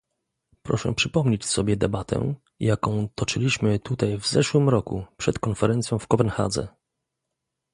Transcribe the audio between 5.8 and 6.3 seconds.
w